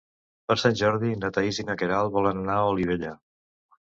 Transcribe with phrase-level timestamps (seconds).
[0.51, 3.13] Per Sant Jordi na Thaís i na Queralt volen anar a Olivella.